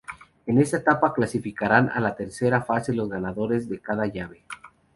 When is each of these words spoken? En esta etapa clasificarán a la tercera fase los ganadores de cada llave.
En 0.47 0.57
esta 0.57 0.77
etapa 0.77 1.13
clasificarán 1.13 1.87
a 1.91 1.99
la 1.99 2.15
tercera 2.15 2.63
fase 2.63 2.91
los 2.91 3.07
ganadores 3.07 3.69
de 3.69 3.77
cada 3.79 4.07
llave. 4.07 4.43